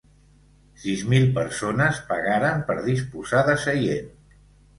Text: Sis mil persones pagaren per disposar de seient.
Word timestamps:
Sis 0.83 1.03
mil 1.11 1.27
persones 1.35 1.99
pagaren 2.13 2.65
per 2.71 2.79
disposar 2.89 3.45
de 3.53 3.57
seient. 3.69 4.11